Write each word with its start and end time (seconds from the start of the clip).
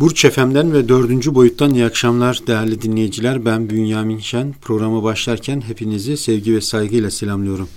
Burç 0.00 0.24
Efem'den 0.24 0.72
ve 0.72 0.88
dördüncü 0.88 1.34
boyuttan 1.34 1.74
iyi 1.74 1.84
akşamlar 1.84 2.40
değerli 2.46 2.82
dinleyiciler. 2.82 3.44
Ben 3.44 3.70
Bünyamin 3.70 4.18
Şen. 4.18 4.54
Programa 4.62 5.02
başlarken 5.02 5.60
hepinizi 5.60 6.16
sevgi 6.16 6.54
ve 6.54 6.60
saygıyla 6.60 7.10
selamlıyorum. 7.10 7.68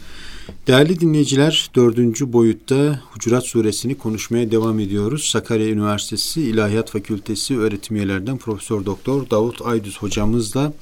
Değerli 0.67 0.99
dinleyiciler, 0.99 1.71
dördüncü 1.75 2.33
boyutta 2.33 3.01
Hucurat 3.11 3.45
Suresini 3.45 3.95
konuşmaya 3.97 4.51
devam 4.51 4.79
ediyoruz. 4.79 5.23
Sakarya 5.23 5.67
Üniversitesi 5.67 6.41
İlahiyat 6.41 6.89
Fakültesi 6.89 7.59
öğretim 7.59 7.95
üyelerden 7.95 8.37
Profesör 8.37 8.85
Doktor 8.85 9.29
Davut 9.29 9.61
Aydüz 9.61 9.97
hocamızla 9.97 10.73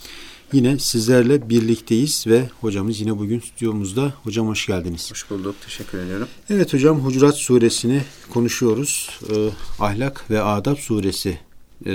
yine 0.54 0.80
sizlerle 0.80 1.50
birlikteyiz 1.50 2.28
ve 2.28 2.50
hocamız 2.62 3.00
yine 3.00 3.18
bugün 3.18 3.40
stüdyomuzda. 3.40 4.14
Hocam 4.24 4.48
hoş 4.48 4.68
geldiniz. 4.68 5.12
Hoş 5.12 5.30
bulduk. 5.30 5.56
Teşekkür 5.66 5.98
ediyorum. 5.98 6.28
Evet 6.50 6.74
hocam 6.74 7.00
Hucurat 7.00 7.36
Suresini 7.36 8.02
konuşuyoruz. 8.34 9.10
Ee, 9.30 9.50
Ahlak 9.80 10.32
ve 10.32 10.42
Adab 10.42 10.78
Suresi 10.78 11.40
e, 11.86 11.92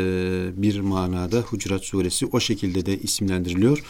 bir 0.62 0.80
manada 0.80 1.40
Hucurat 1.40 1.84
Suresi 1.84 2.26
o 2.26 2.40
şekilde 2.40 2.86
de 2.86 2.98
isimlendiriliyor. 2.98 3.84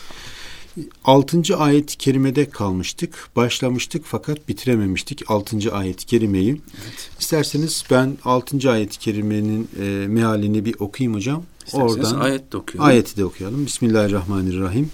Altıncı 1.04 1.56
ayet-i 1.56 1.98
kerimede 1.98 2.50
kalmıştık. 2.50 3.28
Başlamıştık 3.36 4.04
fakat 4.06 4.48
bitirememiştik 4.48 5.30
altıncı 5.30 5.74
ayet-i 5.74 6.06
kerimeyi. 6.06 6.50
Evet. 6.50 7.10
İsterseniz 7.20 7.84
ben 7.90 8.16
altıncı 8.24 8.70
ayet-i 8.70 8.98
kerimenin 8.98 9.68
e, 9.80 10.06
mealini 10.08 10.64
bir 10.64 10.74
okuyayım 10.78 11.14
hocam. 11.14 11.42
İsterseniz 11.66 12.12
Oradan 12.12 12.20
ayet 12.20 12.52
de 12.52 12.56
okuyalım. 12.56 12.88
Ayeti 12.88 13.16
de 13.16 13.24
okuyalım. 13.24 13.66
Bismillahirrahmanirrahim. 13.66 14.90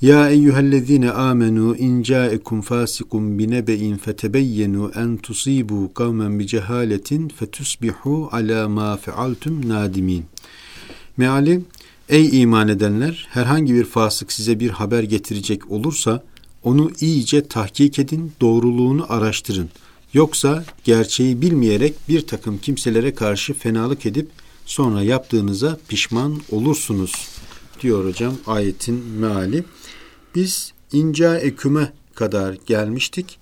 Ya 0.00 0.30
eyyühellezine 0.30 1.10
amenu 1.10 1.76
in 1.76 2.02
ca'ekum 2.02 2.62
fasikum 2.62 3.38
binebe'in 3.38 3.96
fetebeyyenu 3.96 4.92
en 4.96 5.16
tusibu 5.16 5.94
kavmen 5.94 6.38
bi 6.38 6.46
cehaletin 6.46 7.28
fetusbihu 7.28 8.28
ala 8.32 8.68
ma 8.68 8.96
fealtum 8.96 9.68
nadimin. 9.68 10.24
Meali 11.16 11.60
Ey 12.08 12.42
iman 12.42 12.68
edenler 12.68 13.26
herhangi 13.30 13.74
bir 13.74 13.84
fasık 13.84 14.32
size 14.32 14.60
bir 14.60 14.70
haber 14.70 15.02
getirecek 15.02 15.70
olursa 15.70 16.22
onu 16.62 16.90
iyice 17.00 17.48
tahkik 17.48 17.98
edin, 17.98 18.32
doğruluğunu 18.40 19.06
araştırın. 19.08 19.70
Yoksa 20.14 20.64
gerçeği 20.84 21.40
bilmeyerek 21.40 21.94
bir 22.08 22.26
takım 22.26 22.58
kimselere 22.58 23.14
karşı 23.14 23.54
fenalık 23.54 24.06
edip 24.06 24.28
sonra 24.68 25.02
yaptığınıza 25.02 25.78
pişman 25.88 26.40
olursunuz 26.50 27.28
diyor 27.80 28.04
hocam 28.04 28.34
ayetin 28.46 28.94
meali. 28.94 29.64
Biz 30.34 30.72
inca 30.92 31.38
eküme 31.38 31.92
kadar 32.14 32.56
gelmiştik. 32.66 33.38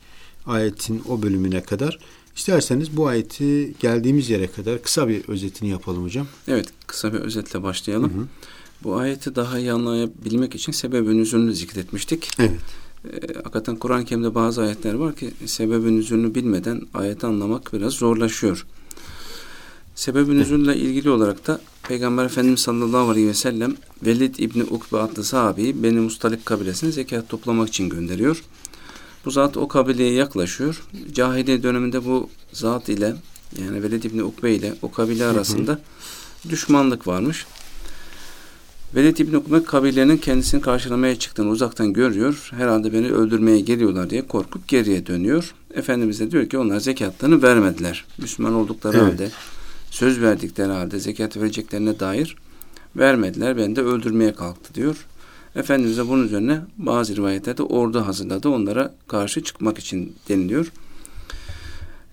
Ayetin 0.47 1.02
o 1.08 1.22
bölümüne 1.22 1.62
kadar. 1.62 1.98
İsterseniz 2.36 2.97
bu 2.97 3.06
ayeti 3.06 3.74
geldiğimiz 3.80 4.30
yere 4.30 4.47
kadar 4.47 4.82
kısa 4.82 5.08
bir 5.08 5.28
özetini 5.28 5.69
yapalım 5.69 6.04
hocam. 6.04 6.27
Evet, 6.48 6.69
kısa 6.86 7.12
bir 7.12 7.19
özetle 7.19 7.62
başlayalım. 7.62 8.14
Hı 8.14 8.20
hı. 8.20 8.27
Bu 8.84 8.97
ayeti 8.97 9.34
daha 9.34 9.58
iyi 9.58 9.72
anlayabilmek 9.72 10.54
için 10.54 10.72
sebebin 10.72 11.19
üzerine 11.19 11.52
zikretmiştik. 11.52 12.30
Evet. 12.38 12.50
E, 13.04 13.34
hakikaten 13.34 13.77
Kur'an-ı 13.77 14.04
Kerim'de 14.04 14.34
bazı 14.34 14.62
ayetler 14.62 14.94
var 14.94 15.16
ki 15.16 15.30
sebebin 15.47 15.98
üzerine 15.98 16.34
bilmeden 16.34 16.82
ayeti 16.94 17.27
anlamak 17.27 17.72
biraz 17.72 17.92
zorlaşıyor. 17.92 18.66
Sebebin 19.97 20.39
üzerine 20.39 20.77
ilgili 20.77 21.11
olarak 21.11 21.47
da 21.47 21.61
Peygamber 21.89 22.25
Efendimiz 22.25 22.61
sallallahu 22.61 23.11
aleyhi 23.11 23.28
ve 23.28 23.34
sellem 23.34 23.75
Velid 24.06 24.34
İbni 24.38 24.62
Ukbe 24.64 24.98
adlı 24.98 25.25
sahabeyi 25.25 25.83
Beni 25.83 26.00
Mustalik 26.00 26.47
kabilesine 26.47 26.92
zekat 26.92 27.28
toplamak 27.28 27.69
için 27.69 27.88
gönderiyor. 27.88 28.42
Bu 29.25 29.30
zat 29.30 29.56
o 29.56 29.69
kabileye 29.69 30.12
yaklaşıyor. 30.12 30.83
Cahiliye 31.12 31.62
döneminde 31.62 32.05
bu 32.05 32.28
zat 32.53 32.88
ile 32.88 33.14
yani 33.62 33.83
Velid 33.83 34.03
İbni 34.03 34.22
Ukbe 34.22 34.55
ile 34.55 34.75
o 34.83 34.91
kabile 34.91 35.27
arasında 35.27 35.78
düşmanlık 36.48 37.06
varmış. 37.06 37.47
Velid 38.94 39.19
İbni 39.19 39.36
Ukbe 39.36 39.62
kabilenin 39.62 40.16
kendisini 40.16 40.60
karşılamaya 40.60 41.19
çıktığını 41.19 41.48
uzaktan 41.48 41.92
görüyor. 41.92 42.50
Herhalde 42.56 42.92
beni 42.92 43.12
öldürmeye 43.12 43.60
geliyorlar 43.60 44.10
diye 44.10 44.26
korkup 44.26 44.69
geriye 44.69 45.06
dönüyor. 45.06 45.54
Efendimiz 45.75 46.20
de 46.20 46.31
diyor 46.31 46.49
ki 46.49 46.59
onlar 46.59 46.81
zekatlarını 46.81 47.43
vermediler. 47.43 48.04
Müslüman 48.19 48.54
oldukları 48.54 48.97
evet. 48.97 49.12
halde 49.12 49.31
söz 49.96 50.20
verdikleri 50.20 50.72
halde 50.72 50.98
zekat 50.98 51.36
vereceklerine 51.36 52.00
dair 52.00 52.36
vermediler. 52.96 53.56
Ben 53.56 53.76
de 53.76 53.82
öldürmeye 53.82 54.34
kalktı 54.34 54.74
diyor. 54.74 55.06
Efendimiz 55.54 55.98
de 55.98 56.08
bunun 56.08 56.24
üzerine 56.24 56.60
bazı 56.76 57.16
rivayetlerde 57.16 57.62
ordu 57.62 58.06
hazırladı. 58.06 58.48
Onlara 58.48 58.94
karşı 59.08 59.42
çıkmak 59.42 59.78
için 59.78 60.16
deniliyor. 60.28 60.72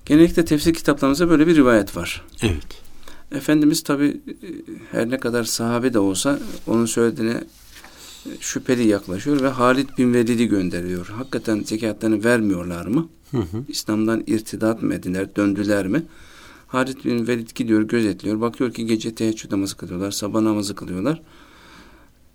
Genellikle 0.06 0.46
tefsir 0.46 0.74
kitaplarımızda 0.74 1.30
böyle 1.30 1.48
bir 1.48 1.56
rivayet 1.56 1.98
var. 1.98 2.26
Evet. 2.42 2.68
Efendimiz 3.32 3.84
tabi 3.84 4.22
her 4.92 5.10
ne 5.10 5.20
kadar 5.20 5.44
sahabe 5.44 5.94
de 5.94 6.00
olsa 6.00 6.40
onun 6.68 6.86
söylediğine 6.86 7.44
şüpheli 8.40 8.88
yaklaşıyor 8.88 9.42
ve 9.42 9.48
Halid 9.48 9.90
bin 9.98 10.14
Velid'i 10.14 10.48
gönderiyor. 10.48 11.08
Hakikaten 11.08 11.64
zekatlarını 11.64 12.24
vermiyorlar 12.24 12.86
mı? 12.86 13.10
Hı 13.32 13.38
hı. 13.38 13.64
İslam'dan 13.68 14.24
irtidat 14.28 14.82
mı 14.82 14.94
ettiler, 14.94 15.36
döndüler 15.36 15.88
mi? 15.88 16.04
Halid 16.74 17.06
bin 17.06 17.28
Velid 17.28 17.50
gidiyor, 17.56 17.82
gözetliyor. 17.82 18.42
Bakıyor 18.42 18.74
ki 18.74 18.86
gece 18.86 19.16
teheccüd 19.16 19.52
namazı 19.52 19.78
kılıyorlar, 19.78 20.12
sabah 20.12 20.42
namazı 20.42 20.76
kılıyorlar. 20.76 21.22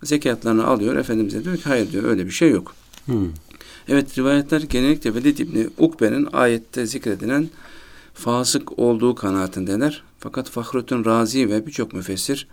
Zekatlarını 0.03 0.67
alıyor. 0.67 0.95
Efendimiz'e 0.95 1.43
diyor 1.43 1.57
ki 1.57 1.63
hayır 1.63 1.91
diyor 1.91 2.03
öyle 2.03 2.25
bir 2.25 2.31
şey 2.31 2.51
yok. 2.51 2.75
Hmm. 3.05 3.27
Evet 3.87 4.17
rivayetler 4.17 4.61
genellikle 4.61 5.15
Velid 5.15 5.37
İbni 5.37 5.67
Ukbe'nin 5.77 6.27
ayette 6.33 6.85
zikredilen 6.85 7.49
fasık 8.13 8.79
olduğu 8.79 9.15
kanaatindeler. 9.15 10.03
Fakat 10.19 10.49
Fahrettin 10.49 11.05
Razi 11.05 11.49
ve 11.49 11.67
birçok 11.67 11.93
müfessir 11.93 12.47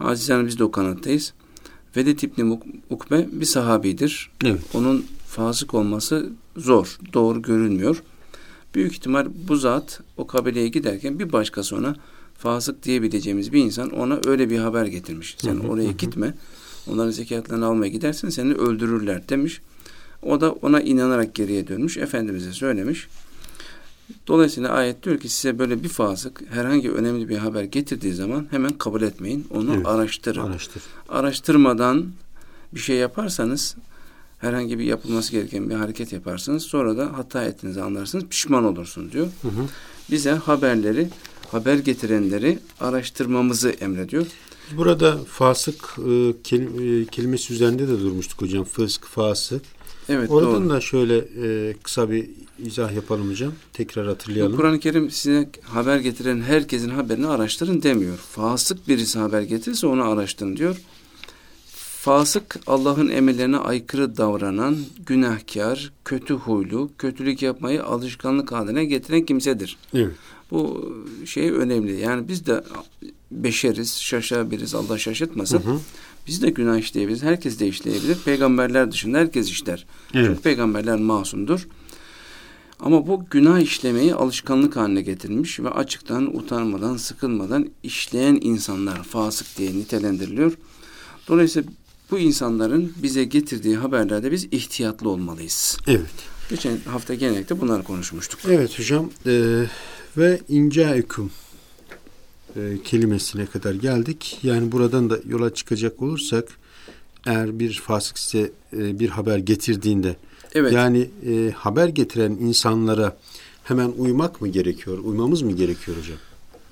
azizane 0.00 0.46
biz 0.46 0.58
de 0.58 0.64
o 0.64 0.70
kanaattayız. 0.70 1.32
Velid 1.96 2.20
İbni 2.20 2.58
Ukbe 2.90 3.28
bir 3.32 3.46
sahabidir. 3.46 4.30
Evet. 4.44 4.60
Onun 4.74 5.06
fasık 5.26 5.74
olması 5.74 6.30
zor, 6.56 6.98
doğru 7.12 7.42
görülmüyor. 7.42 8.02
Büyük 8.74 8.92
ihtimal 8.92 9.26
bu 9.48 9.56
zat 9.56 10.00
o 10.16 10.26
kabileye 10.26 10.68
giderken 10.68 11.18
bir 11.18 11.32
başkası 11.32 11.76
ona 11.76 11.96
fasık 12.38 12.82
diyebileceğimiz 12.82 13.52
bir 13.52 13.64
insan 13.64 13.90
ona 13.90 14.18
öyle 14.26 14.50
bir 14.50 14.58
haber 14.58 14.86
getirmiş. 14.86 15.36
Sen 15.38 15.54
hı 15.54 15.62
hı, 15.62 15.68
oraya 15.68 15.88
hı. 15.88 15.92
gitme. 15.92 16.34
Onların 16.90 17.10
zekatlarını 17.10 17.66
almaya 17.66 17.88
gidersen 17.88 18.28
seni 18.28 18.54
öldürürler 18.54 19.28
demiş. 19.28 19.60
O 20.22 20.40
da 20.40 20.52
ona 20.52 20.80
inanarak 20.80 21.34
geriye 21.34 21.68
dönmüş. 21.68 21.96
Efendimiz'e 21.96 22.52
söylemiş. 22.52 23.08
Dolayısıyla 24.26 24.70
ayet 24.70 25.02
diyor 25.02 25.18
ki 25.18 25.28
size 25.28 25.58
böyle 25.58 25.82
bir 25.82 25.88
fasık 25.88 26.42
herhangi 26.50 26.90
önemli 26.90 27.28
bir 27.28 27.38
haber 27.38 27.64
getirdiği 27.64 28.12
zaman 28.12 28.46
hemen 28.50 28.70
kabul 28.70 29.02
etmeyin. 29.02 29.46
Onu 29.50 29.74
evet, 29.74 29.86
araştırın. 29.86 30.40
Araştır. 30.40 30.82
Araştırmadan 31.08 32.06
bir 32.72 32.80
şey 32.80 32.96
yaparsanız 32.96 33.76
herhangi 34.40 34.78
bir 34.78 34.84
yapılması 34.84 35.32
gereken 35.32 35.70
bir 35.70 35.74
hareket 35.74 36.12
yaparsınız. 36.12 36.62
Sonra 36.62 36.96
da 36.96 37.18
hata 37.18 37.44
ettiğinizi 37.44 37.82
anlarsınız. 37.82 38.24
Pişman 38.24 38.64
olursunuz 38.64 39.12
diyor. 39.12 39.26
Hı 39.42 39.48
hı. 39.48 39.62
Bize 40.10 40.30
haberleri, 40.30 41.08
haber 41.50 41.78
getirenleri 41.78 42.58
araştırmamızı 42.80 43.70
emrediyor. 43.70 44.26
Burada 44.76 45.18
fasık 45.28 45.96
e, 45.98 46.32
kelim, 46.44 47.02
e, 47.02 47.04
kelimesi 47.06 47.54
üzerinde 47.54 47.88
de 47.88 48.00
durmuştuk 48.00 48.42
hocam. 48.42 48.64
Fısk, 48.64 49.06
fasık. 49.06 49.62
Evet, 50.08 50.30
Oradan 50.30 50.62
doğru. 50.62 50.70
da 50.70 50.80
şöyle 50.80 51.16
e, 51.18 51.74
kısa 51.82 52.10
bir 52.10 52.30
izah 52.58 52.92
yapalım 52.94 53.30
hocam. 53.30 53.52
Tekrar 53.72 54.06
hatırlayalım. 54.06 54.56
Kur'an-ı 54.56 54.80
Kerim 54.80 55.10
size 55.10 55.48
haber 55.62 55.98
getiren 55.98 56.40
herkesin 56.40 56.88
haberini 56.88 57.26
araştırın 57.26 57.82
demiyor. 57.82 58.16
Fasık 58.16 58.88
birisi 58.88 59.18
haber 59.18 59.42
getirirse 59.42 59.86
onu 59.86 60.04
araştırın 60.04 60.56
diyor. 60.56 60.76
Fasık 62.00 62.58
Allah'ın 62.66 63.08
emirlerine 63.08 63.56
aykırı 63.56 64.16
davranan, 64.16 64.76
günahkar, 65.06 65.92
kötü 66.04 66.34
huylu, 66.34 66.90
kötülük 66.98 67.42
yapmayı 67.42 67.84
alışkanlık 67.84 68.52
haline 68.52 68.84
getiren 68.84 69.26
kimsedir. 69.26 69.78
Evet. 69.94 70.12
Bu 70.50 70.94
şey 71.26 71.50
önemli. 71.50 72.00
Yani 72.00 72.28
biz 72.28 72.46
de 72.46 72.64
beşeriz, 73.30 74.00
şaşabiliriz. 74.00 74.74
Allah 74.74 74.98
şaşırtmasın. 74.98 75.58
Hı 75.58 75.70
hı. 75.70 75.78
Biz 76.26 76.42
de 76.42 76.50
günah 76.50 76.78
işleyebiliriz. 76.78 77.22
Herkes 77.22 77.60
de 77.60 77.68
işleyebilir. 77.68 78.18
Peygamberler 78.24 78.92
dışında 78.92 79.18
herkes 79.18 79.50
işler. 79.50 79.86
Evet. 80.14 80.26
Çünkü 80.26 80.40
peygamberler 80.40 80.98
masumdur. 80.98 81.68
Ama 82.80 83.06
bu 83.06 83.24
günah 83.30 83.60
işlemeyi 83.60 84.14
alışkanlık 84.14 84.76
haline 84.76 85.02
getirmiş 85.02 85.60
ve 85.60 85.68
açıktan, 85.70 86.36
utanmadan, 86.36 86.96
sıkılmadan 86.96 87.70
işleyen 87.82 88.38
insanlar 88.42 89.02
fasık 89.02 89.58
diye 89.58 89.72
nitelendiriliyor. 89.72 90.52
Dolayısıyla 91.28 91.70
bu 92.10 92.18
insanların 92.18 92.92
bize 93.02 93.24
getirdiği 93.24 93.76
haberlerde 93.76 94.32
biz 94.32 94.44
ihtiyatlı 94.44 95.08
olmalıyız. 95.08 95.78
Evet. 95.86 96.10
Geçen 96.50 96.76
hafta 96.76 97.14
genellikle 97.14 97.60
bunları 97.60 97.82
konuşmuştuk. 97.82 98.40
Evet 98.48 98.78
hocam. 98.78 99.10
E, 99.26 99.64
ve 100.16 100.40
incaekum 100.48 101.30
e, 102.56 102.60
kelimesine 102.84 103.46
kadar 103.46 103.74
geldik. 103.74 104.38
Yani 104.42 104.72
buradan 104.72 105.10
da 105.10 105.18
yola 105.28 105.54
çıkacak 105.54 106.02
olursak 106.02 106.48
eğer 107.26 107.58
bir 107.58 107.72
fasık 107.72 108.18
size 108.18 108.50
e, 108.72 108.98
bir 108.98 109.08
haber 109.08 109.38
getirdiğinde 109.38 110.16
evet. 110.54 110.72
yani 110.72 111.10
e, 111.26 111.50
haber 111.50 111.88
getiren 111.88 112.30
insanlara 112.30 113.16
hemen 113.64 113.92
uymak 113.98 114.40
mı 114.40 114.48
gerekiyor? 114.48 114.98
Uymamız 114.98 115.42
mı 115.42 115.52
gerekiyor 115.52 115.96
hocam? 115.96 116.18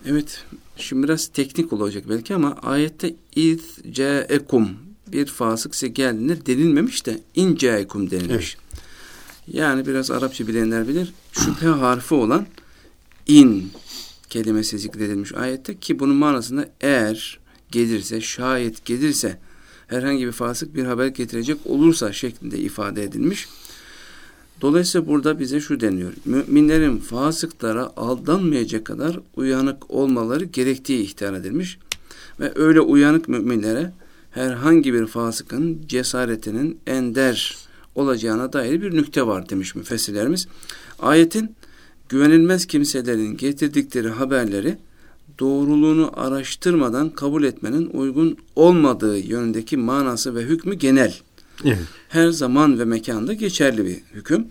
Evet. 0.06 0.44
Şimdi 0.76 1.02
biraz 1.02 1.28
teknik 1.28 1.72
olacak 1.72 2.04
belki 2.08 2.34
ama 2.34 2.52
ayette 2.62 3.14
iz 3.36 3.78
bir 5.12 5.26
fasık 5.26 5.74
size 5.74 5.88
geldiğinde 5.88 6.46
denilmemiş 6.46 7.06
de 7.06 7.20
in 7.34 7.56
caekum 7.56 8.10
denilmiş. 8.10 8.56
Evet. 8.56 8.78
Yani 9.46 9.86
biraz 9.86 10.10
Arapça 10.10 10.46
bilenler 10.46 10.88
bilir. 10.88 11.12
Şüphe 11.32 11.66
harfi 11.66 12.14
olan 12.14 12.46
in 13.26 13.70
kelimesi 14.28 14.78
zikredilmiş 14.78 15.34
ayette 15.34 15.78
ki 15.78 15.98
bunun 15.98 16.16
manasında 16.16 16.68
eğer 16.80 17.38
gelirse, 17.70 18.20
şayet 18.20 18.84
gelirse 18.84 19.38
herhangi 19.86 20.26
bir 20.26 20.32
fasık 20.32 20.74
bir 20.74 20.84
haber 20.84 21.06
getirecek 21.06 21.58
olursa 21.64 22.12
şeklinde 22.12 22.58
ifade 22.58 23.02
edilmiş. 23.02 23.48
Dolayısıyla 24.60 25.06
burada 25.06 25.38
bize 25.38 25.60
şu 25.60 25.80
deniyor. 25.80 26.12
Müminlerin 26.24 26.98
fasıklara 26.98 27.92
aldanmayacak 27.96 28.84
kadar 28.84 29.20
uyanık 29.36 29.90
olmaları 29.90 30.44
gerektiği 30.44 31.02
ihtar 31.02 31.34
edilmiş. 31.34 31.78
Ve 32.40 32.52
öyle 32.54 32.80
uyanık 32.80 33.28
müminlere 33.28 33.92
herhangi 34.38 34.94
bir 34.94 35.06
fasıkın 35.06 35.82
cesaretinin 35.88 36.80
ender 36.86 37.56
olacağına 37.94 38.52
dair 38.52 38.82
bir 38.82 38.96
nükte 38.96 39.26
var 39.26 39.48
demiş 39.48 39.74
müfessirlerimiz. 39.74 40.48
Ayetin 40.98 41.54
güvenilmez 42.08 42.66
kimselerin 42.66 43.36
getirdikleri 43.36 44.08
haberleri 44.08 44.78
doğruluğunu 45.38 46.12
araştırmadan 46.16 47.10
kabul 47.10 47.44
etmenin 47.44 47.86
uygun 47.86 48.36
olmadığı 48.56 49.18
yönündeki 49.18 49.76
manası 49.76 50.34
ve 50.34 50.42
hükmü 50.42 50.74
genel. 50.74 51.14
Evet. 51.64 51.78
Her 52.08 52.30
zaman 52.30 52.78
ve 52.78 52.84
mekanda 52.84 53.32
geçerli 53.32 53.84
bir 53.84 53.96
hüküm. 54.14 54.46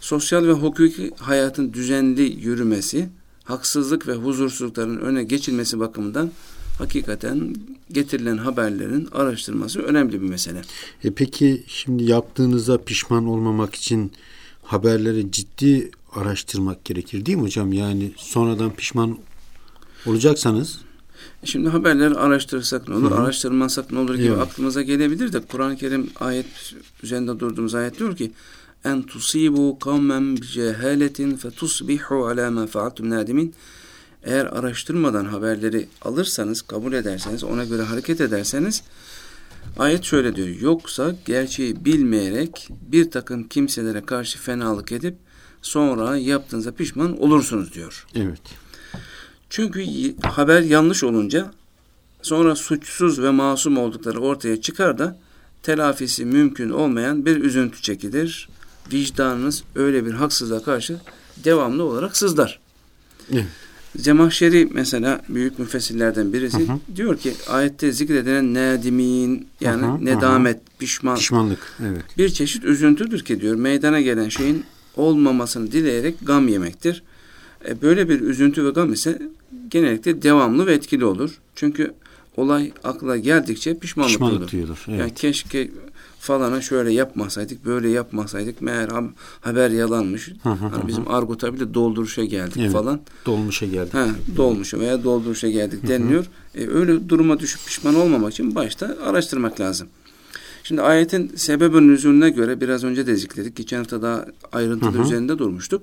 Sosyal 0.00 0.46
ve 0.46 0.52
hukuki 0.52 1.10
hayatın 1.16 1.72
düzenli 1.72 2.22
yürümesi, 2.22 3.08
haksızlık 3.44 4.08
ve 4.08 4.14
huzursuzlukların 4.14 4.96
öne 4.96 5.24
geçilmesi 5.24 5.80
bakımından 5.80 6.30
hakikaten 6.80 7.54
getirilen 7.92 8.36
haberlerin 8.36 9.08
araştırması 9.12 9.80
önemli 9.80 10.22
bir 10.22 10.28
mesele. 10.28 10.62
E 11.04 11.10
peki 11.10 11.62
şimdi 11.66 12.04
yaptığınıza 12.04 12.78
pişman 12.78 13.26
olmamak 13.26 13.74
için 13.74 14.12
haberleri 14.62 15.32
ciddi 15.32 15.90
araştırmak 16.14 16.84
gerekir 16.84 17.26
değil 17.26 17.38
mi 17.38 17.44
hocam? 17.44 17.72
Yani 17.72 18.12
sonradan 18.16 18.70
pişman 18.70 19.18
olacaksanız 20.06 20.78
Şimdi 21.44 21.68
haberleri 21.68 22.14
araştırırsak 22.14 22.88
ne 22.88 22.94
olur, 22.94 23.10
Hı-hı. 23.10 23.20
araştırmazsak 23.20 23.92
ne 23.92 23.98
olur 23.98 24.14
gibi 24.14 24.26
evet. 24.26 24.38
aklımıza 24.38 24.82
gelebilir 24.82 25.32
de 25.32 25.40
Kur'an-ı 25.40 25.76
Kerim 25.76 26.10
ayet 26.20 26.74
üzerinde 27.02 27.40
durduğumuz 27.40 27.74
ayet 27.74 27.98
diyor 27.98 28.16
ki 28.16 28.32
en 28.84 29.02
tusibu 29.02 29.78
kavmen 29.78 30.36
bi 30.36 30.42
cehaletin 30.42 31.36
fetusbihu 31.36 32.26
ala 32.26 32.50
ma 32.50 32.66
faaltum 32.66 33.10
nadimin 33.10 33.54
eğer 34.24 34.46
araştırmadan 34.46 35.24
haberleri 35.24 35.88
alırsanız, 36.02 36.62
kabul 36.62 36.92
ederseniz, 36.92 37.44
ona 37.44 37.64
göre 37.64 37.82
hareket 37.82 38.20
ederseniz 38.20 38.82
ayet 39.78 40.04
şöyle 40.04 40.36
diyor. 40.36 40.48
Yoksa 40.48 41.14
gerçeği 41.24 41.84
bilmeyerek 41.84 42.68
bir 42.70 43.10
takım 43.10 43.48
kimselere 43.48 44.00
karşı 44.00 44.38
fenalık 44.38 44.92
edip 44.92 45.14
sonra 45.62 46.16
yaptığınıza 46.16 46.72
pişman 46.72 47.22
olursunuz 47.22 47.74
diyor. 47.74 48.06
Evet. 48.14 48.40
Çünkü 49.50 49.84
haber 50.22 50.62
yanlış 50.62 51.04
olunca 51.04 51.52
sonra 52.22 52.56
suçsuz 52.56 53.22
ve 53.22 53.30
masum 53.30 53.78
oldukları 53.78 54.20
ortaya 54.20 54.60
çıkar 54.60 54.98
da 54.98 55.18
telafisi 55.62 56.24
mümkün 56.24 56.70
olmayan 56.70 57.26
bir 57.26 57.36
üzüntü 57.36 57.82
çekilir. 57.82 58.48
Vicdanınız 58.92 59.62
öyle 59.74 60.06
bir 60.06 60.12
haksızlığa 60.12 60.62
karşı 60.62 61.00
devamlı 61.44 61.82
olarak 61.84 62.16
sızlar. 62.16 62.60
Evet. 63.32 63.46
Zemahşeri 63.96 64.68
mesela 64.72 65.20
büyük 65.28 65.58
müfessirlerden 65.58 66.32
birisi 66.32 66.68
hı 66.68 66.72
hı. 66.72 66.96
diyor 66.96 67.18
ki 67.18 67.32
ayette 67.48 67.92
zikredilen 67.92 68.54
nedimin 68.54 69.48
yani 69.60 69.82
hı 69.82 69.86
hı, 69.86 70.04
nedamet, 70.04 70.56
hı. 70.56 70.78
pişman. 70.78 71.16
Pişmanlık, 71.16 71.58
evet. 71.80 72.02
Bir 72.18 72.28
çeşit 72.28 72.64
üzüntüdür 72.64 73.24
ki 73.24 73.40
diyor 73.40 73.54
meydana 73.54 74.00
gelen 74.00 74.28
şeyin 74.28 74.64
olmamasını 74.96 75.72
dileyerek 75.72 76.14
gam 76.22 76.48
yemektir. 76.48 77.02
E, 77.68 77.82
böyle 77.82 78.08
bir 78.08 78.20
üzüntü 78.20 78.64
ve 78.64 78.70
gam 78.70 78.92
ise 78.92 79.22
genellikle 79.70 80.22
devamlı 80.22 80.66
ve 80.66 80.74
etkili 80.74 81.04
olur. 81.04 81.38
Çünkü 81.54 81.94
olay 82.40 82.72
akla 82.84 83.16
geldikçe 83.16 83.78
pişmanlık, 83.78 84.12
pişmanlık 84.12 84.52
duyulur. 84.52 84.84
Evet. 84.88 85.00
Yani 85.00 85.14
keşke 85.14 85.70
falana 86.20 86.60
şöyle 86.60 86.92
yapmasaydık, 86.92 87.64
böyle 87.64 87.88
yapmasaydık. 87.88 88.62
Meğer 88.62 88.88
haber 89.40 89.70
yalanmış. 89.70 90.28
Hı 90.42 90.48
hı, 90.48 90.66
hani 90.66 90.88
bizim 90.88 91.08
argota 91.08 91.54
bile 91.54 91.74
dolduruşa 91.74 92.24
geldik 92.24 92.56
evet, 92.60 92.72
falan. 92.72 93.00
Dolmuşa 93.26 93.66
geldik. 93.66 93.94
Ha, 93.94 94.08
dolmuşa 94.36 94.78
veya 94.78 95.04
dolduruşa 95.04 95.48
geldik 95.48 95.88
deniliyor. 95.88 96.26
E, 96.54 96.66
öyle 96.66 97.08
duruma 97.08 97.40
düşüp 97.40 97.66
pişman 97.66 97.94
olmamak 97.94 98.32
için 98.32 98.54
başta 98.54 98.96
araştırmak 99.04 99.60
lazım. 99.60 99.88
Şimdi 100.64 100.82
ayetin 100.82 101.32
sebebin 101.36 101.88
nüzulüne 101.88 102.30
göre 102.30 102.60
biraz 102.60 102.84
önce 102.84 103.06
de 103.06 103.16
zikredik. 103.16 103.56
Geçen 103.56 103.78
hafta 103.78 104.02
daha 104.02 104.26
ayrıntılı 104.52 104.92
hı 104.92 104.98
hı. 104.98 105.02
üzerinde 105.02 105.38
durmuştuk. 105.38 105.82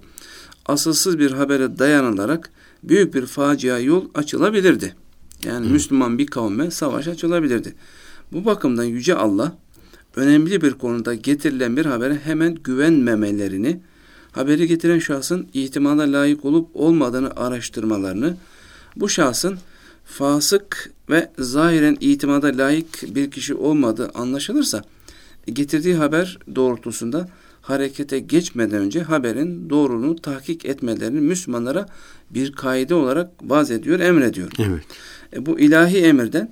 Asılsız 0.66 1.20
bir 1.20 1.32
habere 1.32 1.80
dayanılarak 1.80 2.50
büyük 2.84 3.14
bir 3.14 3.26
facia 3.26 3.80
yol 3.80 4.06
açılabilirdi. 4.16 4.96
Yani 5.44 5.68
hı. 5.68 5.70
Müslüman 5.70 6.18
bir 6.18 6.28
kavme 6.28 6.72
savaş 6.72 7.08
açılabilirdi. 7.08 7.76
Bu 8.32 8.46
bakımdan 8.46 8.84
Yüce 8.84 9.16
Allah 9.16 9.58
önemli 10.16 10.62
bir 10.62 10.74
konuda 10.74 11.14
getirilen 11.14 11.78
bir 11.78 11.86
habere 11.86 12.16
hemen 12.16 12.56
güvenmemelerini, 12.56 13.80
haberi 14.32 14.68
getiren 14.68 15.00
şahsın 15.00 15.48
ihtimala 15.54 16.12
layık 16.12 16.46
olup 16.46 16.70
olmadığını 16.74 17.32
araştırmalarını, 17.36 18.38
bu 18.96 19.10
şahsın 19.10 19.58
fasık 20.06 20.92
ve 21.10 21.32
zahiren 21.40 21.98
itimada 22.00 22.48
layık 22.48 23.16
bir 23.16 23.32
kişi 23.32 23.56
olmadığı 23.56 24.10
anlaşılırsa, 24.10 24.84
getirdiği 25.48 25.96
haber 25.96 26.40
doğrultusunda 26.56 27.30
harekete 27.70 28.20
geçmeden 28.20 28.80
önce 28.80 29.02
haberin 29.02 29.70
doğruluğunu 29.70 30.16
tahkik 30.16 30.66
etmelerini 30.66 31.20
Müslümanlara 31.20 31.86
bir 32.30 32.52
kaide 32.52 32.96
olarak 32.96 33.32
vaz 33.42 33.72
ediyor, 33.72 34.00
emrediyor. 34.00 34.52
Evet. 34.60 34.84
E, 35.34 35.46
bu 35.46 35.60
ilahi 35.60 35.98
emirden 35.98 36.52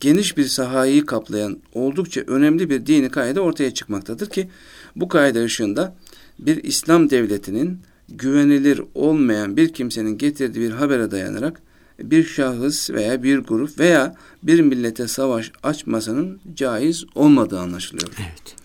geniş 0.00 0.36
bir 0.36 0.44
sahayı 0.44 1.06
kaplayan 1.06 1.58
oldukça 1.72 2.20
önemli 2.20 2.70
bir 2.70 2.86
dini 2.86 3.10
kaide 3.10 3.40
ortaya 3.40 3.74
çıkmaktadır 3.74 4.30
ki 4.30 4.48
bu 4.96 5.08
kaide 5.08 5.44
ışığında 5.44 5.96
bir 6.38 6.64
İslam 6.64 7.10
devletinin 7.10 7.78
güvenilir 8.08 8.80
olmayan 8.94 9.56
bir 9.56 9.72
kimsenin 9.72 10.18
getirdiği 10.18 10.60
bir 10.60 10.70
habere 10.70 11.10
dayanarak 11.10 11.62
bir 11.98 12.24
şahıs 12.24 12.90
veya 12.90 13.22
bir 13.22 13.38
grup 13.38 13.78
veya 13.78 14.14
bir 14.42 14.60
millete 14.60 15.08
savaş 15.08 15.52
açmasının 15.62 16.40
caiz 16.54 17.04
olmadığı 17.14 17.60
anlaşılıyor. 17.60 18.08
Evet. 18.18 18.63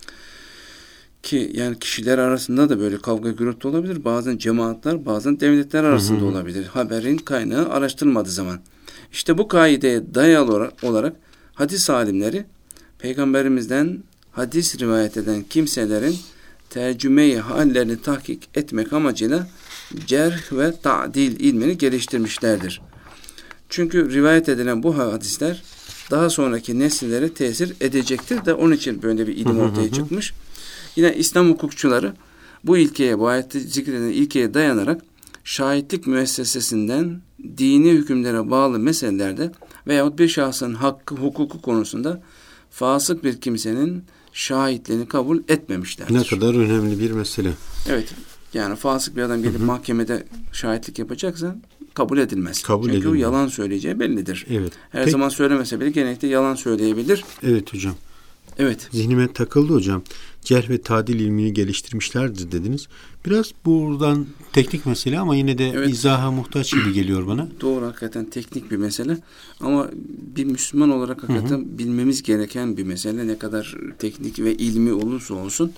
Ki 1.24 1.52
yani 1.54 1.80
kişiler 1.80 2.18
arasında 2.18 2.70
da 2.70 2.80
böyle 2.80 2.98
kavga 2.98 3.32
gürültü 3.32 3.68
olabilir. 3.68 4.06
Bazen 4.06 4.38
cemaatler, 4.38 5.06
bazen 5.06 5.40
devletler 5.40 5.84
arasında 5.84 6.20
hı 6.20 6.24
hı. 6.24 6.28
olabilir. 6.28 6.66
Haberin 6.66 7.18
kaynağı 7.18 7.70
araştırılmadığı 7.70 8.30
zaman. 8.30 8.60
İşte 9.12 9.38
bu 9.38 9.48
kaideye 9.48 10.14
dayalı 10.14 10.72
olarak 10.84 11.16
hadis 11.54 11.90
alimleri 11.90 12.46
peygamberimizden 13.00 14.04
hadis 14.32 14.80
rivayet 14.80 15.18
eden 15.18 15.44
kimselerin 15.50 16.16
tercümeyi 16.70 17.40
hallerini 17.40 18.02
tahkik 18.02 18.50
etmek 18.56 18.94
amacıyla 18.94 19.48
cerh 20.06 20.52
ve 20.52 20.74
ta'dil 20.84 21.40
ilmini 21.40 21.78
geliştirmişlerdir. 21.78 22.82
Çünkü 23.70 24.14
rivayet 24.14 24.50
edilen 24.50 24.84
bu 24.84 24.98
hadisler 24.98 25.64
daha 26.12 26.30
sonraki 26.30 26.80
nesillere 26.80 27.34
tesir 27.34 27.74
edecektir 27.82 28.46
de 28.46 28.54
onun 28.54 28.72
için 28.72 29.02
böyle 29.02 29.28
bir 29.28 29.36
ilim 29.36 29.60
ortaya 29.60 29.92
çıkmış. 29.92 30.34
Yine 30.96 31.16
İslam 31.16 31.50
hukukçuları 31.50 32.14
bu 32.64 32.78
ilkeye, 32.78 33.20
bu 33.20 33.28
ayette 33.28 33.60
zikredilen 33.60 34.10
ilkeye 34.10 34.54
dayanarak 34.54 35.02
şahitlik 35.44 36.08
müessesesinden 36.08 37.22
dini 37.58 37.92
hükümlere 37.92 38.50
bağlı 38.50 38.80
meselelerde 38.80 39.52
veyahut 39.88 40.20
bir 40.20 40.28
şahsın 40.28 40.74
hakkı, 40.74 41.16
hukuku 41.16 41.62
konusunda 41.62 42.22
fasık 42.72 43.24
bir 43.24 43.42
kimsenin 43.42 44.04
şahitliğini 44.34 45.08
kabul 45.08 45.40
etmemişlerdir. 45.48 46.14
Ne 46.14 46.24
kadar 46.24 46.56
önemli 46.56 47.00
bir 47.00 47.12
mesele. 47.12 47.52
Evet. 47.90 48.14
Yani 48.54 48.76
fasık 48.76 49.16
bir 49.16 49.22
adam 49.22 49.42
gelip 49.42 49.60
hı 49.60 49.64
hı. 49.64 49.66
mahkemede 49.66 50.24
şahitlik 50.54 51.00
yapacaksa 51.00 51.56
kabul 51.94 52.18
edilmez. 52.18 52.64
Kabul 52.64 52.86
Çünkü 52.86 52.98
edilmez. 52.98 53.14
o 53.14 53.16
yalan 53.16 53.48
söyleyeceği 53.48 54.00
bellidir. 54.00 54.46
Evet. 54.50 54.74
Her 54.90 55.02
Peki. 55.02 55.12
zaman 55.12 55.30
söylemese 55.30 55.80
bile 55.80 55.90
genellikle 55.90 56.28
yalan 56.28 56.56
söyleyebilir. 56.56 57.24
Evet 57.44 57.74
hocam. 57.74 57.96
Evet. 58.58 58.88
Zihnime 58.92 59.34
takıldı 59.34 59.74
hocam. 59.74 60.02
Cerh 60.44 60.70
ve 60.70 60.82
tadil 60.82 61.20
ilmini 61.20 61.54
geliştirmişlerdir 61.54 62.52
dediniz. 62.52 62.88
Biraz 63.26 63.52
buradan 63.66 64.26
teknik 64.54 64.86
mesele 64.86 65.20
ama 65.20 65.36
yine 65.36 65.58
de 65.58 65.70
evet. 65.70 65.90
izaha 65.90 66.32
muhtaç 66.32 66.72
gibi 66.74 66.94
geliyor 66.94 67.28
bana. 67.28 67.48
Doğru 67.62 67.86
hakikaten 67.86 68.26
teknik 68.26 68.72
bir 68.72 68.78
mesele 68.78 69.18
ama 69.60 69.90
bir 70.36 70.46
Müslüman 70.46 70.90
olarak 70.90 71.24
hakikaten 71.24 71.58
hı 71.58 71.62
hı. 71.62 71.78
bilmemiz 71.78 72.24
gereken 72.24 72.78
bir 72.78 72.84
mesele. 72.84 73.28
Ne 73.28 73.38
kadar 73.38 73.76
teknik 74.00 74.40
ve 74.40 74.56
ilmi 74.56 74.94
olursa 74.94 75.34
olsun 75.34 75.72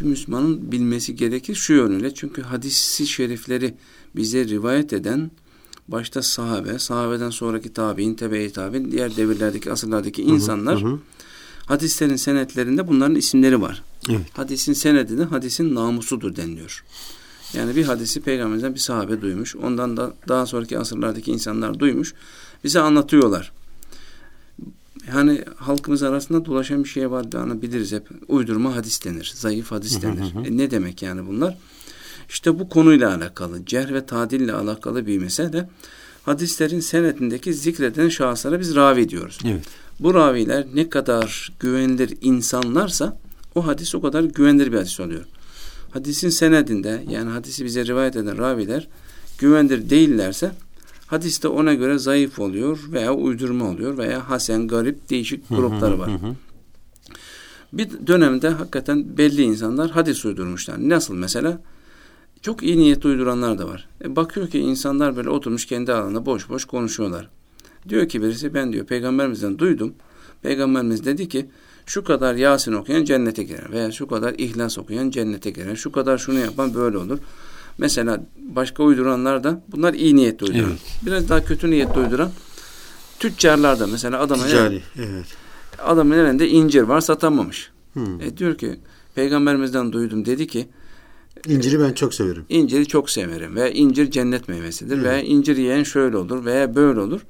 bir 0.00 0.06
Müslümanın 0.06 0.72
bilmesi 0.72 1.16
gerekir 1.16 1.54
şu 1.54 1.72
yönüyle. 1.72 2.14
Çünkü 2.14 2.42
hadisi 2.42 3.06
şerifleri 3.06 3.74
bize 4.16 4.44
rivayet 4.44 4.92
eden 4.92 5.30
başta 5.88 6.22
sahabe, 6.22 6.78
sahabeden 6.78 7.30
sonraki 7.30 7.72
tabi'in, 7.72 8.14
tebe-i 8.14 8.52
tabi'in, 8.52 8.92
diğer 8.92 9.16
devirlerdeki, 9.16 9.72
asırlardaki 9.72 10.22
insanlar 10.22 10.82
Hı 10.82 10.86
hı. 10.86 10.98
Hadislerin 11.72 12.16
senetlerinde 12.16 12.88
bunların 12.88 13.14
isimleri 13.14 13.60
var. 13.60 13.82
Evet. 14.08 14.26
Hadisin 14.32 14.72
senedi 14.72 15.18
de 15.18 15.24
hadisin 15.24 15.74
namusudur 15.74 16.36
deniliyor. 16.36 16.84
Yani 17.54 17.76
bir 17.76 17.84
hadisi 17.84 18.20
peygamberden 18.20 18.74
bir 18.74 18.78
sahabe 18.78 19.20
duymuş. 19.20 19.56
Ondan 19.56 19.96
da 19.96 20.14
daha 20.28 20.46
sonraki 20.46 20.78
asırlardaki 20.78 21.30
insanlar 21.30 21.78
duymuş. 21.78 22.14
Bize 22.64 22.80
anlatıyorlar. 22.80 23.52
Yani 25.08 25.44
halkımız 25.56 26.02
arasında 26.02 26.44
dolaşan 26.44 26.84
bir 26.84 26.88
şey 26.88 27.10
var. 27.10 27.26
Yani 27.34 27.62
biliriz 27.62 27.92
hep. 27.92 28.08
Uydurma 28.28 28.76
hadis 28.76 29.04
denir. 29.04 29.32
Zayıf 29.34 29.70
hadis 29.70 30.02
denir. 30.02 30.46
E 30.46 30.56
ne 30.56 30.70
demek 30.70 31.02
yani 31.02 31.26
bunlar? 31.26 31.58
İşte 32.28 32.58
bu 32.58 32.68
konuyla 32.68 33.14
alakalı. 33.14 33.66
Cerh 33.66 33.92
ve 33.92 34.06
tadille 34.06 34.52
alakalı 34.52 35.06
bir 35.06 35.18
mesele. 35.18 35.68
Hadislerin 36.24 36.80
senetindeki 36.80 37.54
zikreden 37.54 38.08
şahıslara 38.08 38.60
biz 38.60 38.74
ravi 38.74 39.08
diyoruz. 39.08 39.38
Evet. 39.44 39.81
Bu 40.02 40.14
raviler 40.14 40.66
ne 40.74 40.90
kadar 40.90 41.52
güvenilir 41.60 42.18
insanlarsa 42.20 43.18
o 43.54 43.66
hadis 43.66 43.94
o 43.94 44.00
kadar 44.00 44.22
güvenilir 44.22 44.72
bir 44.72 44.76
hadis 44.76 45.00
oluyor. 45.00 45.24
Hadisin 45.90 46.28
senedinde 46.28 47.04
yani 47.08 47.30
hadisi 47.30 47.64
bize 47.64 47.86
rivayet 47.86 48.16
eden 48.16 48.38
raviler 48.38 48.88
güvenilir 49.38 49.90
değillerse 49.90 50.52
hadis 51.06 51.42
de 51.42 51.48
ona 51.48 51.74
göre 51.74 51.98
zayıf 51.98 52.38
oluyor 52.38 52.78
veya 52.92 53.14
uydurma 53.14 53.70
oluyor 53.70 53.98
veya 53.98 54.30
hasen, 54.30 54.68
garip 54.68 55.10
değişik 55.10 55.48
grupları 55.48 55.98
var. 55.98 56.10
Bir 57.72 58.06
dönemde 58.06 58.48
hakikaten 58.48 59.18
belli 59.18 59.42
insanlar 59.42 59.90
hadis 59.90 60.24
uydurmuşlar. 60.24 60.88
Nasıl 60.88 61.14
mesela? 61.14 61.60
Çok 62.40 62.62
iyi 62.62 62.78
niyetli 62.78 63.08
uyduranlar 63.08 63.58
da 63.58 63.68
var. 63.68 63.88
E 64.04 64.16
bakıyor 64.16 64.48
ki 64.48 64.58
insanlar 64.58 65.16
böyle 65.16 65.30
oturmuş 65.30 65.66
kendi 65.66 65.92
alanında 65.92 66.26
boş 66.26 66.48
boş 66.48 66.64
konuşuyorlar. 66.64 67.28
Diyor 67.88 68.08
ki 68.08 68.22
birisi 68.22 68.54
ben 68.54 68.72
diyor 68.72 68.86
peygamberimizden 68.86 69.58
duydum. 69.58 69.94
Peygamberimiz 70.42 71.04
dedi 71.04 71.28
ki 71.28 71.46
şu 71.86 72.04
kadar 72.04 72.34
Yasin 72.34 72.72
okuyan 72.72 73.04
cennete 73.04 73.42
girer 73.42 73.72
veya 73.72 73.92
şu 73.92 74.06
kadar 74.06 74.34
İhlas 74.38 74.78
okuyan 74.78 75.10
cennete 75.10 75.50
girer. 75.50 75.76
Şu 75.76 75.92
kadar 75.92 76.18
şunu 76.18 76.38
yapan 76.38 76.74
böyle 76.74 76.98
olur. 76.98 77.18
Mesela 77.78 78.26
başka 78.38 78.82
uyduranlar 78.82 79.44
da 79.44 79.62
bunlar 79.68 79.94
iyi 79.94 80.16
niyetli 80.16 80.46
uyduran. 80.46 80.70
Evet. 80.70 80.80
Biraz 81.06 81.28
daha 81.28 81.44
kötü 81.44 81.70
niyetli 81.70 82.00
uyduran 82.00 82.30
tüccarlar 83.18 83.80
da 83.80 83.86
mesela 83.86 84.20
adamın, 84.20 84.44
Ticari. 84.44 84.82
Evet. 84.96 85.26
adamın 85.78 86.18
elinde 86.18 86.48
incir 86.48 86.82
var 86.82 87.00
satamamış. 87.00 87.70
Hı. 87.94 88.00
E 88.20 88.36
diyor 88.36 88.54
ki 88.58 88.80
peygamberimizden 89.14 89.92
duydum 89.92 90.26
dedi 90.26 90.46
ki 90.46 90.68
İnciri 91.48 91.80
ben 91.80 91.92
çok 91.92 92.14
severim. 92.14 92.44
İnciri 92.48 92.86
çok 92.86 93.10
severim 93.10 93.56
veya 93.56 93.68
incir 93.68 94.10
cennet 94.10 94.48
meyvesidir 94.48 94.94
Evet. 94.94 95.04
veya 95.04 95.20
incir 95.20 95.56
yiyen 95.56 95.82
şöyle 95.82 96.16
olur 96.16 96.44
veya 96.44 96.74
böyle 96.74 97.00
olur. 97.00 97.20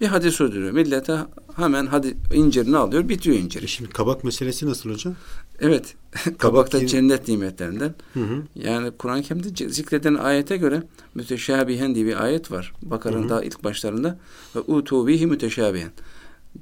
Bir 0.00 0.06
hadis 0.06 0.40
uyduruyor. 0.40 0.72
Millete 0.72 1.18
hemen 1.56 1.86
hadi 1.86 2.16
incirini 2.34 2.76
alıyor 2.76 3.08
bitiyor 3.08 3.36
incir. 3.36 3.62
E 3.62 3.66
Şimdi 3.66 3.90
kabak 3.90 4.24
meselesi 4.24 4.66
nasıl 4.66 4.90
hocam? 4.90 5.14
Evet. 5.60 5.94
Kabakta 6.38 6.78
yine- 6.78 6.88
cennet 6.88 7.28
nimetlerinden. 7.28 7.94
Hı 8.14 8.20
hı. 8.20 8.42
Yani 8.54 8.90
Kur'an-ı 8.90 9.22
Kerim'de 9.22 9.68
zikreden 9.68 10.14
ayete 10.14 10.56
göre 10.56 10.82
müteşabihen 11.14 11.94
diye 11.94 12.06
bir 12.06 12.24
ayet 12.24 12.50
var. 12.52 12.72
Bakar'ın 12.82 13.28
daha 13.28 13.42
ilk 13.42 13.64
başlarında 13.64 14.18
ve 14.56 14.60
utu 14.60 15.06
bihi 15.06 15.26
müteşabihen. 15.26 15.90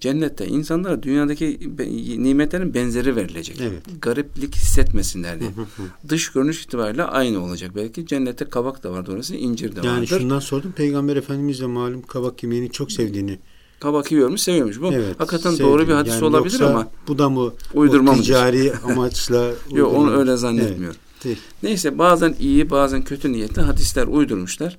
Cennette 0.00 0.46
insanlara 0.46 1.02
dünyadaki 1.02 1.60
nimetlerin 2.18 2.74
benzeri 2.74 3.16
verilecek. 3.16 3.60
Evet. 3.60 3.82
Gariplik 4.02 4.54
hissetmesinler 4.56 5.40
diye. 5.40 5.50
Dış 6.08 6.32
görünüş 6.32 6.62
itibariyle 6.64 7.04
aynı 7.04 7.44
olacak. 7.44 7.70
Belki 7.76 8.06
cennette 8.06 8.44
kabak 8.44 8.82
da 8.82 8.92
var 8.92 9.06
dolayısıyla 9.06 9.42
incir 9.42 9.76
de 9.76 9.86
Yani 9.86 9.96
vardır. 10.00 10.18
şundan 10.20 10.38
sordum. 10.40 10.72
Peygamber 10.72 11.16
Efendimiz 11.16 11.60
de 11.60 11.66
malum 11.66 12.02
kabak 12.02 12.42
yemeğini 12.42 12.70
çok 12.70 12.92
sevdiğini. 12.92 13.38
Kabak 13.80 14.12
yiyormuş, 14.12 14.40
seviyormuş. 14.40 14.80
Bu 14.80 14.92
Evet. 14.92 15.14
hakikaten 15.20 15.50
sevdiğini. 15.50 15.72
doğru 15.72 15.88
bir 15.88 15.92
hadis 15.92 16.12
Yani 16.12 16.24
olabilir 16.24 16.60
ama 16.60 16.88
bu 17.08 17.18
da 17.18 17.30
mı 17.30 17.52
Uydurma 17.74 18.14
ticari 18.14 18.72
amaçla 18.84 19.50
yok 19.72 19.94
onu 19.94 20.16
öyle 20.16 20.36
zannetmiyorum. 20.36 20.96
Evet. 21.14 21.24
Değil. 21.24 21.38
Neyse 21.62 21.98
bazen 21.98 22.34
iyi 22.40 22.70
bazen 22.70 23.04
kötü 23.04 23.32
niyetli 23.32 23.62
hadisler 23.62 24.06
uydurmuşlar. 24.06 24.78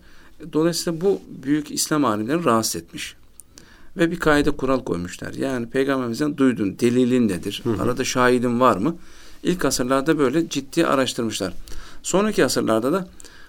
Dolayısıyla 0.54 1.02
bu 1.02 1.20
büyük 1.44 1.72
İslam 1.72 2.06
alimlerini 2.06 2.46
rahatsız 2.46 2.76
etmiş. 2.76 3.16
Ve 3.98 4.12
bir 4.12 4.20
kaide 4.20 4.52
kural 4.52 4.84
koymuşlar. 4.84 5.34
Yani 5.34 5.70
peygamberimizden 5.70 6.38
duydun 6.38 6.80
delilin 6.80 7.28
nedir? 7.28 7.64
Arada 7.80 8.04
şahidin 8.04 8.60
var 8.60 8.78
mı? 8.78 8.96
İlk 9.44 9.66
asırlarda 9.66 10.18
böyle 10.18 10.50
ciddi 10.50 10.86
araştırmışlar. 10.86 11.54
Sonraki 12.04 12.46
asırlarda 12.46 12.94
da 12.94 13.08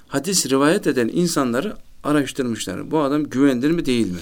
hadis 0.09 0.51
rivayet 0.51 0.87
eden 0.87 1.11
insanları 1.13 1.77
araştırmışlar. 2.05 2.91
Bu 2.91 3.01
adam 3.01 3.25
güvenilir 3.25 3.71
mi 3.71 3.87
değil 3.87 4.11
mi? 4.11 4.21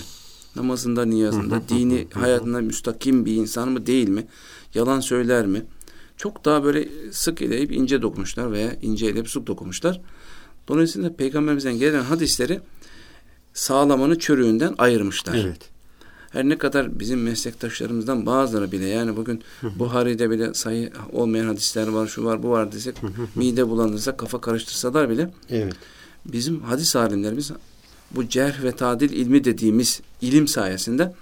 Namazında, 0.56 1.04
niyazında, 1.04 1.62
dini 1.68 2.06
hayatında 2.14 2.60
müstakim 2.60 3.24
bir 3.24 3.34
insan 3.34 3.68
mı 3.68 3.86
değil 3.86 4.08
mi? 4.08 4.26
Yalan 4.74 5.00
söyler 5.00 5.46
mi? 5.46 5.62
Çok 6.16 6.44
daha 6.44 6.64
böyle 6.64 6.88
sık 7.12 7.42
eleyip 7.42 7.72
ince 7.72 8.02
dokunmuşlar 8.02 8.52
veya 8.52 8.76
ince 8.82 9.06
eleyip 9.06 9.30
sık 9.30 9.46
dokunmuşlar. 9.46 10.00
Dolayısıyla 10.68 11.16
peygamberimizden 11.16 11.78
gelen 11.78 12.02
hadisleri 12.02 12.60
sağlamanı 13.54 14.18
çürüğünden 14.18 14.74
ayırmışlar. 14.78 15.34
Evet. 15.34 15.75
Her 16.36 16.48
ne 16.48 16.58
kadar 16.58 17.00
bizim 17.00 17.22
meslektaşlarımızdan 17.22 18.26
bazıları 18.26 18.72
bile 18.72 18.86
yani 18.86 19.16
bugün 19.16 19.42
Buhari'de 19.62 20.30
bile 20.30 20.54
sayı 20.54 20.92
olmayan 21.12 21.46
hadisler 21.46 21.88
var, 21.88 22.06
şu 22.06 22.24
var, 22.24 22.42
bu 22.42 22.50
var 22.50 22.72
desek 22.72 22.96
mide 23.34 23.68
bulandırsa, 23.68 24.16
kafa 24.16 24.40
karıştırsalar 24.40 25.10
bile 25.10 25.30
Evet. 25.50 25.74
bizim 26.26 26.60
hadis 26.60 26.96
alimlerimiz 26.96 27.50
bu 28.10 28.28
cerh 28.28 28.62
ve 28.62 28.72
tadil 28.72 29.10
ilmi 29.12 29.44
dediğimiz 29.44 30.00
ilim 30.20 30.48
sayesinde 30.48 31.14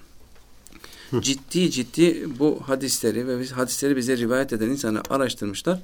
ciddi 1.21 1.71
ciddi 1.71 2.29
bu 2.39 2.61
hadisleri 2.67 3.29
ve 3.29 3.47
hadisleri 3.49 3.97
bize 3.97 4.17
rivayet 4.17 4.53
eden 4.53 4.69
insanı 4.69 5.03
araştırmışlar. 5.11 5.81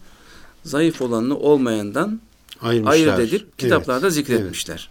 Zayıf 0.64 1.02
olanını 1.02 1.38
olmayandan 1.38 2.20
Ayırmışlar. 2.62 2.92
ayırt 2.92 3.18
edip 3.20 3.42
Evet. 3.42 3.56
kitaplarda 3.58 4.10
zikretmişler. 4.10 4.90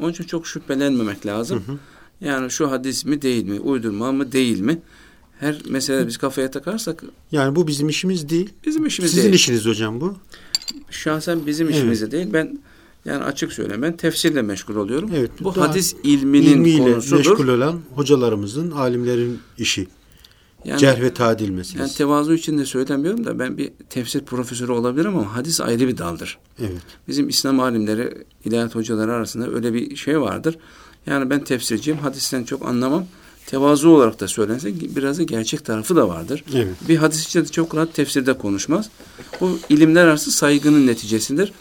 Onun 0.00 0.12
için 0.12 0.24
çok 0.24 0.46
şüphelenmemek 0.46 1.26
lazım. 1.26 1.80
Yani 2.20 2.50
şu 2.50 2.70
hadis 2.70 3.04
mi 3.04 3.22
değil 3.22 3.44
mi, 3.44 3.60
uydurma 3.60 4.12
mı 4.12 4.32
değil 4.32 4.60
mi? 4.60 4.78
Her 5.40 5.56
mesele 5.68 6.06
biz 6.06 6.16
kafaya 6.16 6.50
takarsak 6.50 7.04
Yani 7.32 7.56
bu 7.56 7.66
bizim 7.66 7.88
işimiz 7.88 8.28
değil. 8.28 8.50
bizim 8.66 8.86
işimiz 8.86 9.10
Sizin 9.10 9.22
değil. 9.22 9.34
işiniz 9.34 9.66
hocam 9.66 10.00
bu. 10.00 10.14
Şahsen 10.90 11.46
bizim 11.46 11.66
Evet. 11.66 11.76
işimiz 11.76 12.12
değil. 12.12 12.26
Ben 12.32 12.58
yani 13.04 13.24
açık 13.24 13.52
söyleyeyim 13.52 13.82
ben 13.82 13.96
tefsirle 13.96 14.42
meşgul 14.42 14.76
oluyorum. 14.76 15.10
Evet, 15.16 15.30
Bu 15.40 15.56
hadis 15.56 15.96
ilminin 16.02 16.46
İlmiyle 16.46 16.92
konusudur. 16.92 17.16
meşgul 17.16 17.48
olan 17.48 17.80
hocalarımızın, 17.94 18.70
alimlerin 18.70 19.38
işi. 19.58 19.86
Yani, 20.64 20.80
Cerh 20.80 21.00
ve 21.00 21.14
tadil 21.14 21.48
meselesi. 21.50 21.78
yani 21.78 21.92
tevazu 21.92 22.34
için 22.34 22.58
de 22.58 22.64
söylemiyorum 22.64 23.24
da 23.24 23.38
ben 23.38 23.58
bir 23.58 23.70
tefsir 23.90 24.20
profesörü 24.24 24.72
olabilirim 24.72 25.16
ama 25.16 25.36
hadis 25.36 25.60
ayrı 25.60 25.88
bir 25.88 25.98
daldır. 25.98 26.38
evet. 26.60 26.72
Bizim 27.08 27.28
İslam 27.28 27.60
alimleri, 27.60 28.24
ilahiyat 28.44 28.74
hocaları 28.74 29.12
arasında 29.12 29.50
öyle 29.50 29.74
bir 29.74 29.96
şey 29.96 30.20
vardır. 30.20 30.56
Yani 31.08 31.30
ben 31.30 31.44
tefsirciyim, 31.44 31.98
hadisten 32.00 32.44
çok 32.44 32.66
anlamam. 32.66 33.04
Tevazu 33.46 33.88
olarak 33.88 34.20
da 34.20 34.28
söylense 34.28 34.80
biraz 34.96 35.18
da 35.18 35.22
gerçek 35.22 35.64
tarafı 35.64 35.96
da 35.96 36.08
vardır. 36.08 36.44
Evet. 36.54 36.74
Bir 36.88 36.96
hadisçi 36.96 37.40
de 37.40 37.46
çok 37.46 37.74
rahat 37.74 37.94
tefsirde 37.94 38.32
konuşmaz. 38.32 38.90
Bu 39.40 39.58
ilimler 39.68 40.04
arası 40.06 40.32
saygının 40.32 40.86
neticesidir. 40.86 41.52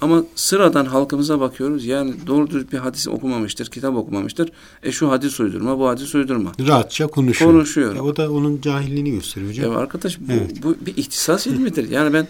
Ama 0.00 0.24
sıradan 0.34 0.84
halkımıza 0.84 1.40
bakıyoruz. 1.40 1.84
Yani 1.84 2.14
doğru 2.26 2.50
düz 2.50 2.72
bir 2.72 2.78
hadis 2.78 3.08
okumamıştır, 3.08 3.66
kitap 3.66 3.96
okumamıştır. 3.96 4.52
E 4.82 4.92
şu 4.92 5.10
hadis 5.10 5.40
uydurma, 5.40 5.78
bu 5.78 5.88
hadis 5.88 6.14
uydurma. 6.14 6.52
Rahatça 6.66 7.06
konuşuyor. 7.06 7.52
Konuşuyor. 7.52 7.96
E, 7.96 8.00
o 8.00 8.16
da 8.16 8.32
onun 8.32 8.60
cahilliğini 8.60 9.10
gösteriyor 9.10 9.50
hocam. 9.50 9.72
Ya 9.72 9.78
arkadaş 9.78 10.20
bu, 10.20 10.32
Evet. 10.32 10.62
bu 10.62 10.76
bir 10.86 10.96
ihtisas 10.96 11.46
ilmidir. 11.46 11.90
Yani 11.90 12.12
ben 12.12 12.28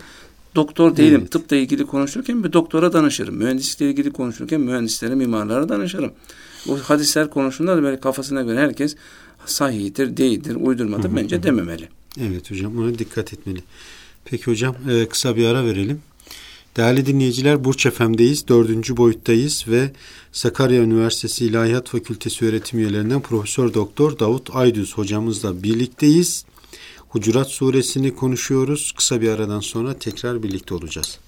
doktor 0.55 0.97
değilim. 0.97 1.21
Evet. 1.21 1.31
Tıpla 1.31 1.57
ilgili 1.57 1.87
konuşurken 1.87 2.45
bir 2.45 2.53
doktora 2.53 2.93
danışırım. 2.93 3.35
Mühendislikle 3.37 3.91
ilgili 3.91 4.13
konuşurken 4.13 4.61
mühendislere, 4.61 5.15
mimarlara 5.15 5.69
danışırım. 5.69 6.13
Bu 6.67 6.79
hadisler 6.79 7.31
konusunda 7.31 7.77
da 7.77 7.83
böyle 7.83 8.01
kafasına 8.01 8.43
göre 8.43 8.59
herkes 8.59 8.97
sahihtir, 9.47 10.17
değildir, 10.17 10.57
uydurmadır 10.61 11.17
bence 11.17 11.43
dememeli. 11.43 11.89
Evet 12.21 12.51
hocam 12.51 12.79
ona 12.79 12.99
dikkat 12.99 13.33
etmeli. 13.33 13.63
Peki 14.25 14.45
hocam 14.45 14.77
e, 14.91 15.09
kısa 15.09 15.37
bir 15.37 15.47
ara 15.47 15.65
verelim. 15.65 16.01
Değerli 16.77 17.07
dinleyiciler 17.07 17.65
Burç 17.65 17.89
FM'deyiz. 17.89 18.49
Dördüncü 18.49 18.97
boyuttayız 18.97 19.65
ve 19.69 19.91
Sakarya 20.33 20.83
Üniversitesi 20.83 21.45
İlahiyat 21.45 21.89
Fakültesi 21.89 22.45
öğretim 22.45 22.79
üyelerinden 22.79 23.21
Profesör 23.21 23.75
Doktor 23.75 24.19
Davut 24.19 24.57
Aydüz 24.57 24.95
hocamızla 24.95 25.63
birlikteyiz. 25.63 26.45
Hucurat 27.14 27.50
suresini 27.50 28.14
konuşuyoruz. 28.14 28.92
Kısa 28.97 29.21
bir 29.21 29.28
aradan 29.28 29.61
sonra 29.61 29.94
tekrar 29.99 30.42
birlikte 30.42 30.75
olacağız. 30.75 31.18